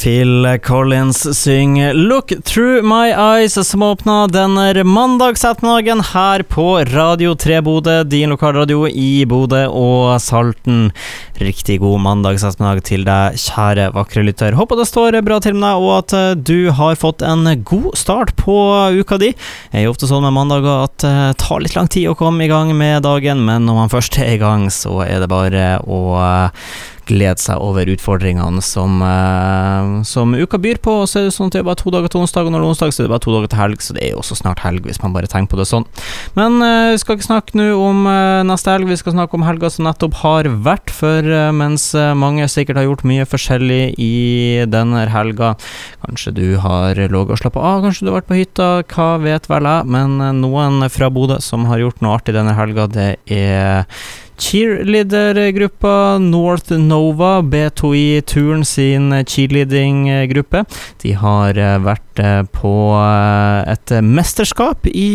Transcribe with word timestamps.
Phil 0.00 0.58
Collins 0.62 1.38
synger 1.38 1.92
'Look 1.94 2.32
Through 2.44 2.82
My 2.82 3.12
Eyes', 3.12 3.64
som 3.64 3.82
åpna 3.82 4.26
denne 4.26 4.84
mandagsettermiddagen 4.84 6.00
her 6.00 6.42
på 6.42 6.84
Radio 6.88 7.34
3 7.34 7.60
Bodø, 7.60 8.02
din 8.04 8.32
lokalradio 8.32 8.86
i 8.88 9.26
Bodø 9.28 9.66
og 9.68 10.16
Salten. 10.24 10.88
Riktig 11.36 11.82
god 11.84 12.00
mandagsettermiddag 12.00 12.80
til 12.88 13.04
deg, 13.04 13.36
kjære 13.36 13.90
vakre 13.92 14.24
lytter. 14.24 14.56
Håper 14.56 14.80
det 14.80 14.86
står 14.88 15.20
bra 15.26 15.36
til 15.44 15.58
med 15.58 15.66
deg, 15.68 15.84
og 15.84 15.92
at 15.98 16.16
eh, 16.16 16.32
du 16.32 16.70
har 16.72 16.96
fått 16.96 17.20
en 17.20 17.44
god 17.60 17.92
start 18.00 18.32
på 18.40 18.56
uka 18.96 19.20
di. 19.20 19.34
Det 19.36 19.82
er 19.82 19.84
jo 19.84 19.92
ofte 19.92 20.08
sånn 20.08 20.24
med 20.24 20.32
mandager 20.32 20.86
at 20.86 20.96
det 21.04 21.36
tar 21.44 21.60
litt 21.60 21.76
lang 21.76 21.92
tid 21.92 22.08
å 22.08 22.16
komme 22.16 22.46
i 22.46 22.48
gang 22.48 22.72
med 22.72 23.04
dagen, 23.04 23.44
men 23.44 23.68
når 23.68 23.82
man 23.82 23.92
først 23.92 24.16
er 24.16 24.38
i 24.38 24.40
gang, 24.40 24.70
så 24.72 25.02
er 25.04 25.20
det 25.20 25.28
bare 25.28 25.74
å 25.84 26.00
glede 27.10 27.42
seg 27.42 27.60
over 27.62 27.88
utfordringene 27.90 28.62
som, 28.64 29.00
uh, 29.02 30.00
som 30.06 30.34
uka 30.34 30.60
byr 30.62 30.80
på. 30.82 31.00
Og 31.02 31.10
så 31.10 31.20
er 31.20 31.28
det 31.28 31.34
sånn 31.36 31.50
at 31.50 31.56
det 31.56 31.62
er 31.62 31.68
bare 31.68 31.80
to 31.80 31.92
dager 31.94 32.12
til 32.12 32.22
onsdag, 32.24 32.46
og 32.46 32.54
når 32.54 32.62
det 32.62 32.68
er 32.68 32.74
onsdag, 32.74 32.94
så 32.94 33.02
er 33.02 33.08
det 33.08 33.14
bare 33.14 33.24
to 33.26 33.34
dager 33.34 33.52
til 33.52 33.60
helg, 33.60 33.84
så 33.84 33.96
det 33.96 34.04
er 34.06 34.14
jo 34.14 34.22
også 34.22 34.38
snart 34.40 34.62
helg, 34.64 34.86
hvis 34.86 35.02
man 35.02 35.16
bare 35.16 35.30
tenker 35.30 35.54
på 35.54 35.60
det 35.60 35.68
sånn. 35.70 35.86
Men 36.38 36.60
uh, 36.62 36.92
vi 36.94 37.02
skal 37.02 37.18
ikke 37.18 37.28
snakke 37.28 37.58
nå 37.60 37.68
om 37.78 38.06
uh, 38.08 38.40
neste 38.46 38.74
helg, 38.74 38.88
vi 38.90 39.00
skal 39.00 39.16
snakke 39.16 39.38
om 39.38 39.46
helga 39.46 39.72
som 39.72 39.88
nettopp 39.88 40.20
har 40.22 40.50
vært, 40.70 40.94
for 40.94 41.26
mens 41.56 41.90
mange 42.18 42.46
sikkert 42.50 42.80
har 42.80 42.86
gjort 42.86 43.04
mye 43.08 43.26
forskjellig 43.28 43.94
i 44.00 44.14
denne 44.70 45.04
helga, 45.10 45.52
kanskje 46.04 46.34
du 46.36 46.46
har 46.62 46.98
ligget 46.98 47.36
og 47.36 47.40
slappa 47.40 47.62
av, 47.64 47.84
kanskje 47.84 48.06
du 48.06 48.10
har 48.10 48.20
vært 48.20 48.30
på 48.30 48.38
hytta, 48.38 48.70
hva 48.92 49.10
vet 49.22 49.48
vel 49.50 49.68
jeg, 49.68 49.90
men 49.96 50.18
noen 50.40 50.84
fra 50.92 51.10
Bodø 51.12 51.40
som 51.44 51.66
har 51.70 51.82
gjort 51.82 52.02
noe 52.04 52.16
artig 52.18 52.36
denne 52.36 52.56
helga, 52.56 52.88
det 52.90 53.10
er 53.30 53.86
cheerleadergruppa 54.40 56.18
North 56.18 56.72
Nova, 56.72 57.42
B2I 57.42 58.22
Turn 58.26 58.64
sin 58.64 59.12
cheerleadinggruppe. 59.26 60.64
De 61.02 61.12
har 61.18 61.58
eh, 61.58 61.76
vært 61.84 62.22
eh, 62.22 62.40
på 62.56 62.72
eh, 62.96 63.70
et 63.74 63.94
mesterskap 64.04 64.88
i 64.90 65.10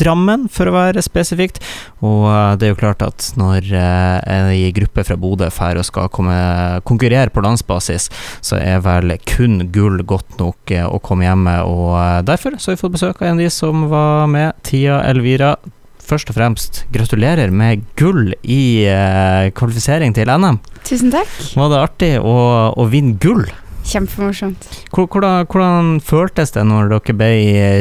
Drammen, 0.00 0.48
for 0.52 0.70
å 0.70 0.74
være 0.74 1.04
spesifikt. 1.04 1.62
Og 2.04 2.26
det 2.58 2.68
er 2.68 2.74
jo 2.74 2.80
klart 2.80 3.04
at 3.04 3.30
når 3.38 3.70
ei 3.76 4.70
gruppe 4.74 5.04
fra 5.06 5.16
Bodø 5.20 5.50
drar 5.50 5.78
og 5.80 5.86
skal 5.86 6.08
konkurrere 6.10 7.32
på 7.32 7.42
landsbasis, 7.44 8.08
så 8.44 8.58
er 8.60 8.80
vel 8.84 9.14
kun 9.28 9.68
gull 9.72 10.00
godt 10.08 10.38
nok 10.40 10.72
å 10.86 11.00
komme 11.04 11.28
hjem 11.28 11.44
med. 11.48 11.66
Og 11.68 12.24
derfor 12.28 12.56
så 12.58 12.70
har 12.70 12.78
vi 12.78 12.84
fått 12.84 12.96
besøk 12.96 13.20
av 13.20 13.28
en 13.28 13.36
av 13.38 13.44
de 13.44 13.50
som 13.52 13.90
var 13.92 14.30
med, 14.32 14.56
Tia 14.66 15.02
Elvira 15.10 15.54
først 16.04 16.32
og 16.32 16.36
fremst 16.38 16.84
gratulerer 16.94 17.52
med 17.54 17.84
gull 18.00 18.34
i 18.42 18.86
eh, 18.88 19.50
kvalifisering 19.56 20.14
til 20.16 20.30
NM. 20.30 20.60
Tusen 20.86 21.12
takk. 21.14 21.32
Var 21.56 21.72
det 21.72 21.80
artig 21.80 22.12
å, 22.20 22.36
å 22.74 22.86
vinne 22.90 23.18
gull? 23.22 23.46
Kjempemorsomt. 23.90 24.66
Hvordan, 24.92 25.46
hvordan, 25.50 25.94
føltes 26.04 26.52
det 26.54 26.66
når 26.68 26.92
dere 26.92 27.16
ble 27.16 27.30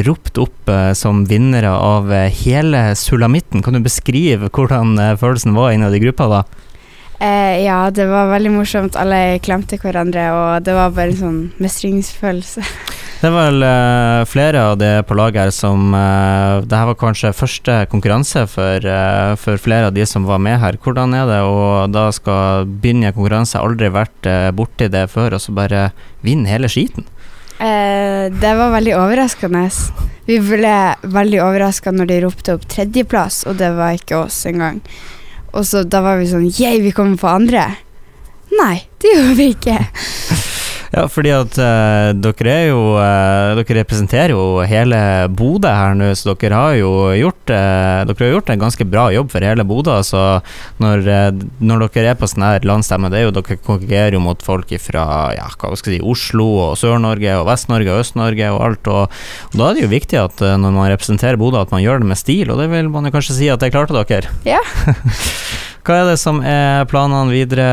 ropt 0.07 0.39
opp 0.41 0.71
uh, 0.71 0.93
som 0.97 1.25
vinnere 1.29 1.69
av 1.75 2.07
uh, 2.09 2.23
hele 2.31 2.95
sulamitten? 2.97 3.61
Kan 3.65 3.75
du 3.75 3.83
beskrive 3.83 4.49
hvordan 4.49 4.95
følelsen 5.19 5.57
var 5.57 5.75
innad 5.75 5.97
i 5.97 6.01
gruppa 6.01 6.29
da? 6.31 6.41
Eh, 7.19 7.65
ja, 7.65 7.89
det 7.91 8.05
var 8.07 8.29
veldig 8.31 8.51
morsomt. 8.53 8.95
Alle 8.95 9.39
klemte 9.43 9.77
hverandre, 9.81 10.29
og 10.31 10.63
det 10.63 10.75
var 10.75 10.93
bare 10.95 11.11
en 11.11 11.19
sånn 11.19 11.41
mestringsfølelse. 11.59 12.63
Det 13.19 13.27
er 13.27 13.33
vel 13.35 13.63
uh, 13.67 14.23
flere 14.31 14.61
av 14.63 14.77
de 14.79 14.89
på 15.03 15.15
laget 15.19 15.41
her 15.41 15.49
som 15.51 15.89
uh, 15.91 16.63
Det 16.63 16.77
var 16.87 16.95
kanskje 16.95 17.33
første 17.35 17.73
konkurranse 17.91 18.45
for, 18.47 18.85
uh, 18.87 19.35
for, 19.35 19.59
flere 19.59 19.89
av 19.89 19.97
de 19.97 20.05
som 20.07 20.23
var 20.23 20.39
med 20.39 20.55
her. 20.61 20.77
Hvordan 20.79 21.17
er 21.17 21.27
det 21.27 21.41
å 21.43 21.89
da 21.91 22.05
skal 22.15 22.63
begynne 22.79 23.11
konkurranse, 23.11 23.59
aldri 23.59 23.91
vært 23.91 24.29
uh, 24.31 24.53
borti 24.55 24.87
det 24.87 25.09
før, 25.11 25.35
og 25.35 25.43
så 25.43 25.51
bare 25.51 25.89
vinne 26.23 26.47
hele 26.47 26.71
skiten? 26.71 27.07
det 27.59 28.51
var 28.55 28.69
veldig 28.71 28.93
overraskende. 28.95 29.65
Vi 30.29 30.37
ble 30.39 30.75
veldig 31.03 31.41
overraska 31.43 31.91
når 31.91 32.07
de 32.07 32.19
ropte 32.23 32.55
opp 32.55 32.63
tredjeplass, 32.71 33.41
og 33.51 33.59
det 33.59 33.73
var 33.75 33.99
ikke 33.99 34.21
oss 34.21 34.45
engang. 34.47 34.79
Og 35.51 35.67
så 35.67 35.83
da 35.83 35.99
var 36.05 36.23
vi 36.23 36.31
sånn 36.31 36.47
Yeah, 36.53 36.79
vi 36.79 36.95
kommer 36.95 37.19
på 37.19 37.27
andre. 37.27 37.67
Nei, 38.55 38.77
det 39.03 39.11
gjorde 39.11 39.35
vi 39.41 39.49
ikke. 39.57 39.75
Ja, 40.89 41.03
fordi 41.11 41.31
at 41.35 41.57
uh, 41.61 42.09
dere 42.17 42.53
er 42.53 42.63
jo 42.71 42.79
uh, 42.97 43.53
Dere 43.59 43.77
representerer 43.81 44.33
jo 44.33 44.63
hele 44.65 44.99
Bodø 45.29 45.69
her 45.69 45.93
nå, 45.97 46.09
så 46.17 46.33
dere 46.33 46.57
har 46.57 46.77
jo 46.79 46.91
gjort 47.17 47.53
uh, 47.53 48.01
Dere 48.09 48.25
har 48.25 48.33
gjort 48.33 48.49
en 48.53 48.63
ganske 48.63 48.87
bra 48.89 49.05
jobb 49.13 49.29
for 49.33 49.45
hele 49.45 49.65
Bodø. 49.69 49.99
Så 50.05 50.23
når, 50.81 51.05
når 51.61 51.85
dere 51.85 52.13
er 52.13 52.17
på 52.17 52.29
sånn 52.29 52.47
her 52.47 52.65
landsstemme, 52.65 53.11
det 53.11 53.21
er 53.21 53.27
jo 53.27 53.35
dere 53.37 53.59
konkurrerer 53.61 54.17
jo 54.17 54.23
mot 54.23 54.41
folk 54.45 54.73
fra 54.81 55.05
ja, 55.37 55.47
hva 55.59 55.77
skal 55.77 55.95
jeg 55.95 56.01
si, 56.01 56.09
Oslo 56.13 56.47
og 56.63 56.75
Sør-Norge 56.81 57.37
og 57.37 57.47
Vest-Norge 57.49 57.93
og 57.93 58.03
Øst-Norge 58.03 58.51
og 58.55 58.65
alt. 58.65 58.89
Og, 58.89 59.21
og, 59.51 59.55
da 59.59 59.69
er 59.69 59.77
det 59.77 59.85
jo 59.85 59.93
viktig 59.93 60.21
at 60.21 60.41
når 60.41 60.75
man 60.75 60.91
representerer 60.93 61.39
Bodø, 61.41 61.61
at 61.61 61.73
man 61.75 61.83
gjør 61.85 62.01
det 62.01 62.11
med 62.11 62.21
stil, 62.21 62.49
og 62.49 62.61
det 62.61 62.69
vil 62.73 62.91
man 62.93 63.09
jo 63.09 63.15
kanskje 63.15 63.39
si 63.41 63.51
at 63.53 63.61
det 63.61 63.73
klarte 63.75 63.97
dere? 63.97 64.33
Ja. 64.47 64.61
Hva 65.87 65.95
er 65.95 66.09
det 66.09 66.17
som 66.19 66.41
er 66.43 66.83
planene 66.91 67.31
videre, 67.31 67.65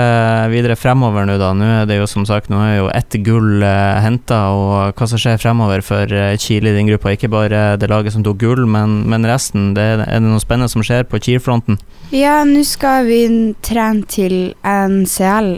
videre 0.53 0.77
fremover 0.79 1.27
nå, 1.27 1.37
da? 1.41 1.51
Nå 1.57 1.67
er 1.83 1.89
det 1.91 1.99
jo 1.99 2.07
som 2.09 2.27
sagt 2.29 2.51
nå 2.53 2.61
er 2.63 2.75
jo 2.79 2.87
ett 2.95 3.17
gull 3.27 3.65
eh, 3.67 3.99
henta, 4.05 4.39
og 4.55 4.95
hva 4.97 5.09
som 5.11 5.21
skjer 5.21 5.41
fremover 5.43 5.83
for 5.85 6.13
eh, 6.15 6.37
Chile 6.41 6.71
i 6.71 6.77
din 6.79 6.91
gruppa? 6.91 7.17
Ikke 7.17 7.31
bare 7.33 7.65
det 7.81 7.91
laget 7.91 8.15
som 8.15 8.25
tok 8.27 8.39
gull, 8.45 8.63
men, 8.71 9.03
men 9.11 9.27
resten. 9.27 9.73
Det, 9.77 9.89
er 10.07 10.21
det 10.21 10.23
noe 10.25 10.43
spennende 10.43 10.71
som 10.73 10.85
skjer 10.87 11.05
på 11.11 11.21
Cheer-fronten? 11.27 11.81
Ja, 12.15 12.39
nå 12.47 12.63
skal 12.67 13.09
vi 13.11 13.21
trene 13.67 14.07
til 14.07 14.55
NCL 14.63 15.53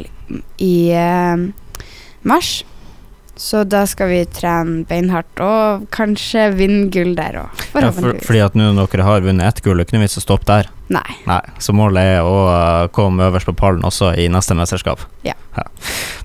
i 0.64 0.74
eh, 0.96 1.46
mars. 2.28 2.52
Så 3.38 3.62
da 3.62 3.84
skal 3.86 4.10
vi 4.10 4.22
trene 4.34 4.82
beinhardt 4.88 5.38
og 5.44 5.84
kanskje 5.94 6.48
vinne 6.58 6.88
gull 6.90 7.12
der 7.14 7.44
òg. 7.44 7.62
Ja, 7.76 7.92
for, 7.94 8.16
fordi 8.26 8.42
at 8.42 8.58
nå 8.58 8.72
når 8.74 8.90
dere 8.96 9.06
har 9.06 9.22
vunnet 9.22 9.46
ett 9.46 9.62
gull, 9.62 9.78
det 9.78 9.86
er 9.86 9.90
ikke 9.92 9.98
noe 10.00 10.08
vits 10.08 10.18
å 10.18 10.24
stoppe 10.24 10.50
der? 10.50 10.72
Nei. 10.88 11.18
Nei. 11.28 11.42
Så 11.60 11.74
målet 11.76 12.14
er 12.16 12.24
å 12.24 12.36
uh, 12.48 12.88
komme 12.94 13.28
øverst 13.28 13.48
på 13.50 13.56
pallen 13.56 13.84
også 13.84 14.14
i 14.16 14.24
neste 14.32 14.56
mesterskap. 14.56 15.02
Ja. 15.26 15.34
ja. 15.56 15.66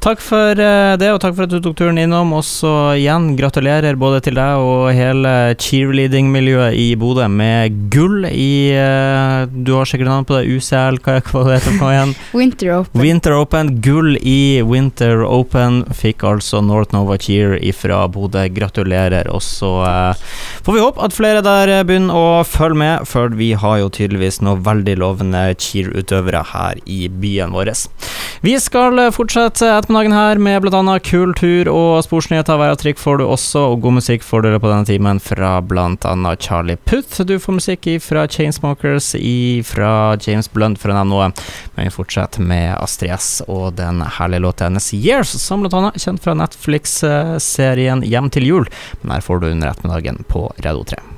Takk 0.03 0.21
for 0.23 0.55
uh, 0.55 0.95
det, 0.99 1.09
og 1.11 1.19
takk 1.23 1.35
for 1.35 1.45
at 1.45 1.51
du 1.51 1.59
tok 1.63 1.75
turen 1.79 1.99
innom. 1.99 2.31
Og 2.37 2.45
så 2.47 2.71
igjen, 2.95 3.33
gratulerer 3.39 3.99
både 3.99 4.21
til 4.23 4.39
deg 4.39 4.63
og 4.63 4.87
hele 4.95 5.33
cheerleading-miljøet 5.59 6.77
i 6.79 6.87
Bodø 6.99 7.27
med 7.31 7.75
gull 7.91 8.27
i 8.29 8.71
uh, 8.79 9.43
Du 9.51 9.73
har 9.75 9.89
sikkert 9.89 10.11
navn 10.13 10.29
på 10.29 10.39
det, 10.39 10.47
UCL, 10.47 11.01
hva, 11.03 11.19
hva 11.19 11.43
det 11.49 11.59
heter 11.59 11.77
det 11.81 11.91
igjen? 11.91 12.15
Winter 12.39 12.73
Open. 12.77 13.03
Winter 13.03 13.37
Open. 13.41 13.73
Gull 13.83 14.15
i 14.19 14.63
Winter 14.63 15.25
Open 15.27 15.83
fikk 15.91 16.23
altså 16.29 16.63
North 16.63 16.95
Nova 16.95 17.19
Cheer 17.19 17.57
ifra 17.59 18.05
Bodø. 18.07 18.47
Gratulerer. 18.53 19.27
Og 19.33 19.43
så 19.43 19.73
får 20.63 20.75
vi 20.75 20.83
håpe 20.83 21.03
at 21.03 21.15
flere 21.15 21.43
der 21.43 21.75
begynner 21.83 22.15
å 22.15 22.27
følge 22.47 22.79
med, 22.79 23.07
for 23.09 23.35
vi 23.35 23.51
har 23.59 23.81
jo 23.81 23.91
tydeligvis 23.91 24.39
noe 24.43 24.52
og 24.53 24.63
veldig 24.67 24.95
lovende 25.01 25.43
cheer-utøvere 25.59 26.43
her 26.53 26.79
i 26.85 27.07
byen 27.09 27.53
vår. 27.53 27.73
Vi 28.43 28.53
skal 28.59 28.99
fortsette 29.15 29.69
ettermiddagen 29.71 30.15
her 30.15 30.41
med 30.41 30.65
bl.a. 30.65 30.95
kultur 31.03 31.69
og 31.71 32.03
sportsnyheter. 32.05 32.59
Hver 32.59 32.75
trikk 32.79 32.99
får 32.99 33.21
du 33.21 33.25
også, 33.27 33.61
og 33.71 33.83
god 33.85 33.97
musikk 34.01 34.25
får 34.25 34.43
du 34.43 34.49
på 34.57 34.71
denne 34.71 34.87
timen 34.89 35.21
fra 35.23 35.55
bl.a. 35.63 36.35
Charlie 36.43 36.79
Puth. 36.89 37.21
Du 37.23 37.37
får 37.39 37.57
musikk 37.59 37.87
fra 38.03 38.25
Chainsmokers, 38.27 39.13
fra 39.69 39.93
James 40.19 40.51
Blunt, 40.51 40.81
for 40.81 40.91
å 40.91 40.97
nevne 40.97 41.13
noe. 41.13 41.31
Men 41.75 41.87
vi 41.87 41.95
fortsetter 41.95 42.43
med 42.43 42.73
Astrid 42.77 43.15
S 43.15 43.31
og 43.47 43.77
den 43.79 44.03
herlige 44.19 44.43
låta 44.43 44.67
hennes 44.67 44.91
Years, 44.97 45.33
som 45.41 45.63
bl.a. 45.63 45.93
kjent 45.95 46.23
fra 46.23 46.35
Netflix-serien 46.37 48.03
Hjem 48.03 48.29
til 48.33 48.51
jul. 48.51 48.69
Men 49.01 49.17
her 49.17 49.25
får 49.25 49.43
du 49.43 49.51
under 49.53 49.71
ettermiddagen 49.71 50.23
på 50.27 50.49
Radio 50.59 50.87
3. 50.95 51.12